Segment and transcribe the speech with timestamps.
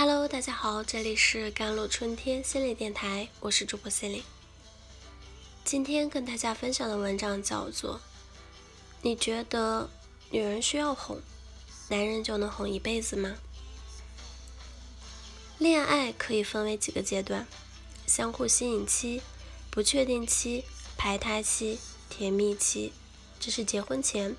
[0.00, 4.22] Hello，大家好，这里是甘露春天心理电台，我是主播心理。
[5.64, 8.00] 今天跟大家分享的文章叫做：
[9.02, 9.90] 你觉得
[10.30, 11.20] 女人需要哄，
[11.88, 13.34] 男人就能哄一辈子吗？
[15.58, 17.48] 恋爱可以分为几个阶段：
[18.06, 19.20] 相互吸引期、
[19.68, 20.64] 不确定期、
[20.96, 22.92] 排他期、甜蜜期，
[23.40, 24.36] 这是结婚前。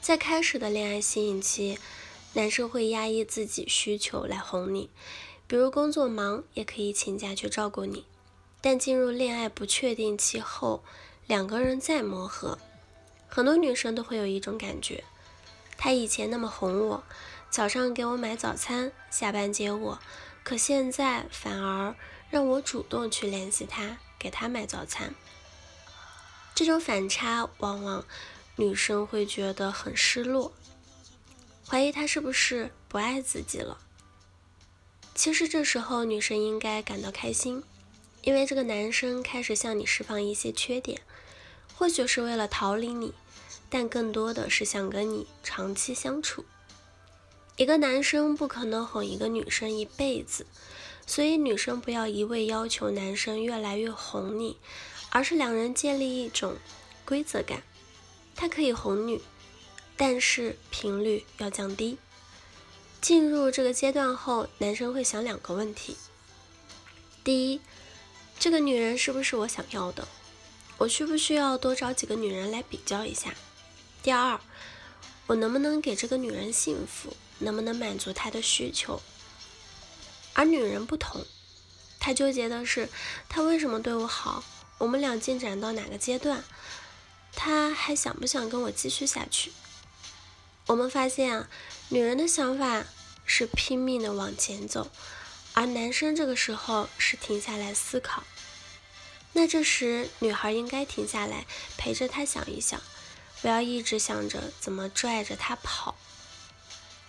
[0.00, 1.78] 在开始的恋爱吸引期。
[2.36, 4.90] 男生会压抑自己需求来哄你，
[5.46, 8.04] 比如工作忙也可以请假去照顾你。
[8.60, 10.84] 但进入恋爱不确定期后，
[11.26, 12.58] 两个人再磨合，
[13.26, 15.04] 很多女生都会有一种感觉：
[15.78, 17.04] 他以前那么哄我，
[17.48, 19.98] 早上给我买早餐，下班接我，
[20.44, 21.96] 可现在反而
[22.28, 25.14] 让我主动去联系他，给他买早餐。
[26.54, 28.04] 这种反差，往往
[28.56, 30.52] 女生会觉得很失落。
[31.68, 33.78] 怀疑他是不是不爱自己了？
[35.16, 37.64] 其实这时候女生应该感到开心，
[38.22, 41.00] 因为这个男生开始向你释放一些缺点，
[41.74, 43.12] 或许是为了逃离你，
[43.68, 46.44] 但更多的是想跟你长期相处。
[47.56, 50.46] 一个男生不可能哄一个女生一辈子，
[51.04, 54.56] 所以女生不要一味要求男生越来越哄你，
[55.10, 56.56] 而是两人建立一种
[57.04, 57.64] 规则感，
[58.36, 59.20] 他可以哄你。
[59.96, 61.98] 但是频率要降低。
[63.00, 65.96] 进入这个阶段后，男生会想两个问题：
[67.22, 67.60] 第一，
[68.38, 70.08] 这个女人是不是我想要的？
[70.78, 73.34] 我需不需要多找几个女人来比较一下？
[74.02, 74.40] 第二，
[75.26, 77.16] 我能不能给这个女人幸福？
[77.38, 79.00] 能不能满足她的需求？
[80.32, 81.24] 而女人不同，
[81.98, 82.88] 她纠结的是，
[83.28, 84.42] 他为什么对我好？
[84.78, 86.44] 我们俩进展到哪个阶段？
[87.34, 89.52] 他还想不想跟我继续下去？
[90.66, 91.48] 我们发现啊，
[91.90, 92.84] 女人的想法
[93.24, 94.90] 是拼命的往前走，
[95.52, 98.24] 而男生这个时候是停下来思考。
[99.32, 102.80] 那这时女孩应该停下来陪着他想一想，
[103.40, 105.94] 不要一直想着怎么拽着他跑。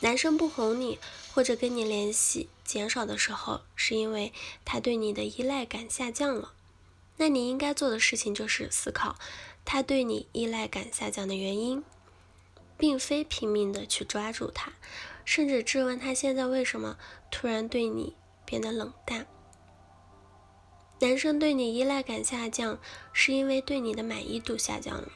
[0.00, 0.98] 男生不哄你
[1.34, 4.32] 或者跟你联系减少的时候，是因为
[4.64, 6.52] 他对你的依赖感下降了。
[7.18, 9.16] 那你应该做的事情就是思考
[9.64, 11.84] 他对你依赖感下降的原因。
[12.82, 14.72] 并非拼命的去抓住他，
[15.24, 16.98] 甚至质问他现在为什么
[17.30, 19.24] 突然对你变得冷淡。
[20.98, 22.80] 男生对你依赖感下降，
[23.12, 25.12] 是因为对你的满意度下降了。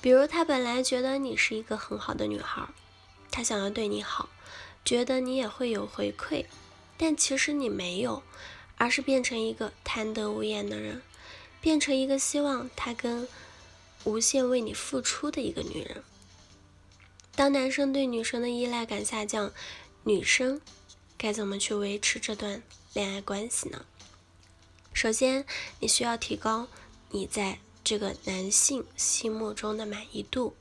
[0.00, 2.66] 比如他本来觉得你是一个很好的女孩，
[3.30, 4.28] 他想要对你好，
[4.84, 6.46] 觉得你也会有回馈，
[6.98, 8.24] 但其实你没有，
[8.78, 11.02] 而是变成一个贪得无厌的人，
[11.60, 13.28] 变成一个希望他跟
[14.02, 16.02] 无限为你付出的一个女人。
[17.36, 19.52] 当男生对女生的依赖感下降，
[20.04, 20.60] 女生
[21.18, 22.62] 该怎么去维持这段
[22.92, 23.84] 恋爱关系呢？
[24.92, 25.44] 首先，
[25.80, 26.68] 你需要提高
[27.10, 30.54] 你在这个男性心目中的满意度。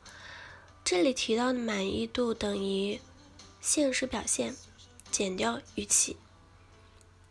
[0.84, 3.00] 这里提到的满意度等于
[3.61, 4.55] 现实表现
[5.11, 6.17] 减掉预期。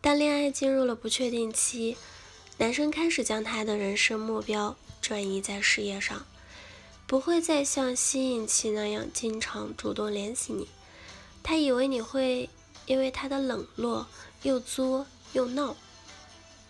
[0.00, 1.96] 当恋爱进入了不确定期，
[2.58, 6.24] 男生开始将他的人生目标转移在事业上。
[7.12, 10.66] 不会再像吸引期那样经常主动联系你，
[11.42, 12.48] 他以为你会
[12.86, 14.06] 因为他的冷落
[14.44, 15.76] 又作又闹，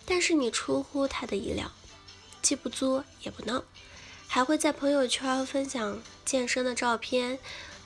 [0.04, 1.70] 但是你出乎他的意料，
[2.42, 3.62] 既不作也不闹，
[4.26, 7.38] 还会在朋友圈分享健身的照片、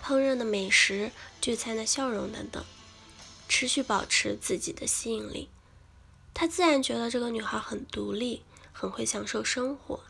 [0.03, 1.13] 烹饪的美食、
[1.43, 2.65] 聚餐的笑容等等，
[3.51, 5.51] 持续保持自己的吸引力。
[6.33, 8.43] 他自然觉得这个女孩很独立，
[8.73, 10.01] 很会享受生活，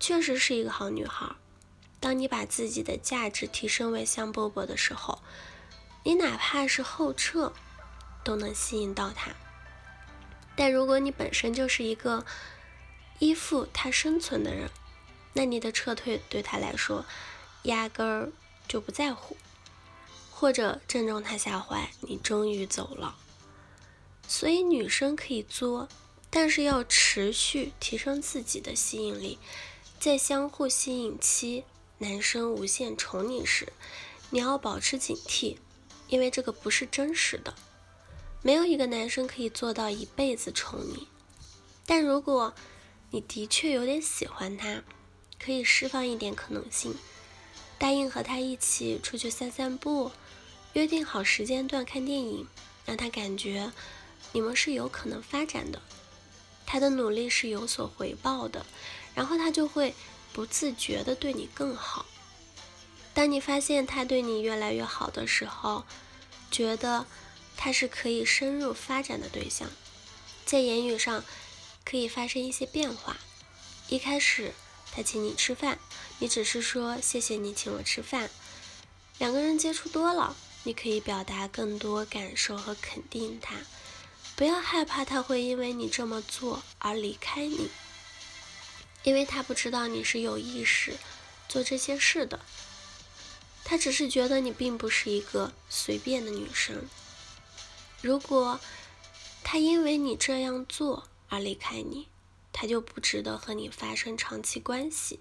[0.00, 1.36] 确实是一个好女孩。
[2.04, 5.22] 当你把自己的价值提升为香饽饽的时候，
[6.02, 7.54] 你哪怕是后撤，
[8.22, 9.30] 都能吸引到他。
[10.54, 12.26] 但如果你本身就是一个
[13.20, 14.68] 依附他生存的人，
[15.32, 17.06] 那你的撤退对他来说
[17.62, 18.30] 压根儿
[18.68, 19.38] 就不在乎，
[20.30, 23.16] 或者正中他下怀，你终于走了。
[24.28, 25.88] 所以女生可以作，
[26.28, 29.38] 但是要持续提升自己的吸引力，
[29.98, 31.64] 在相互吸引期。
[32.04, 33.72] 男生无限宠你时，
[34.28, 35.56] 你要保持警惕，
[36.06, 37.54] 因为这个不是真实的。
[38.42, 41.08] 没有一个男生可以做到一辈子宠你。
[41.86, 42.52] 但如果
[43.10, 44.82] 你的确有点喜欢他，
[45.42, 46.94] 可以释放一点可能性，
[47.78, 50.12] 答应和他一起出去散散步，
[50.74, 52.46] 约定好时间段看电影，
[52.84, 53.72] 让他感觉
[54.32, 55.80] 你们是有可能发展的，
[56.66, 58.66] 他的努力是有所回报的，
[59.14, 59.94] 然后他就会。
[60.34, 62.04] 不自觉的对你更好。
[63.14, 65.84] 当你发现他对你越来越好的时候，
[66.50, 67.06] 觉得
[67.56, 69.70] 他是可以深入发展的对象，
[70.44, 71.24] 在言语上
[71.84, 73.16] 可以发生一些变化。
[73.88, 74.52] 一开始
[74.90, 75.78] 他请你吃饭，
[76.18, 78.28] 你只是说谢谢你请我吃饭。
[79.18, 80.34] 两个人接触多了，
[80.64, 83.54] 你可以表达更多感受和肯定他。
[84.34, 87.70] 不要害怕他会因为你这么做而离开你，
[89.04, 90.94] 因为他不知道你是有意识
[91.48, 92.40] 做这些事的，
[93.64, 96.88] 他只是觉得你并不是一个随便的女生。
[98.02, 98.58] 如果
[99.42, 102.08] 他因为你这样做而离开你，
[102.52, 105.20] 他就不值得和你发生长期关系。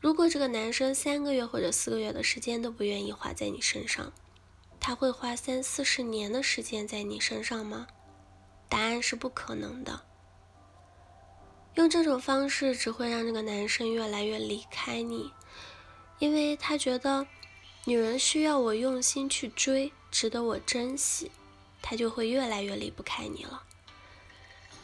[0.00, 4.12] 如果这个男生三个月或者四个月的时间都不愿意花在你身上，
[4.78, 7.86] 他会花三四十年的时间在你身上吗？
[8.68, 10.02] 答案是不可能的。
[11.76, 15.30] 用这种方式只会让这个男生越来越离开你，
[16.18, 17.26] 因为他觉得
[17.84, 21.30] 女人需要我用心去追，值得我珍惜，
[21.82, 23.62] 他就会越来越离不开你了。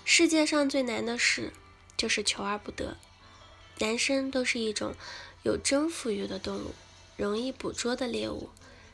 [0.04, 1.54] 世界上最难的事
[1.96, 2.98] 就是求而不得。
[3.78, 4.94] 男生都是一种
[5.44, 6.74] 有征服欲的动物，
[7.16, 8.50] 容易捕捉的猎物，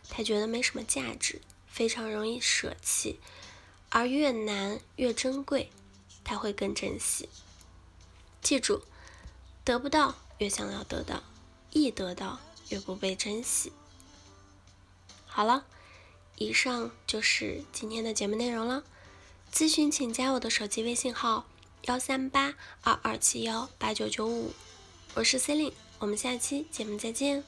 [0.09, 3.19] 他觉得没什么价值，非常容易舍弃。
[3.91, 5.71] 而越难越珍贵，
[6.23, 7.29] 他会更珍惜。
[8.49, 8.81] 记住，
[9.63, 11.23] 得不到越想要得到，
[11.71, 12.41] 易得到
[12.71, 13.75] 越不被珍惜。
[15.27, 15.67] 好了，
[16.37, 18.85] 以上就是今天的节目内容了。
[19.53, 21.45] 咨询请加我的手机微信号：
[21.83, 24.55] 幺三八二二七幺八九九五，
[25.13, 27.45] 我是 Celine，我们下期节目再见。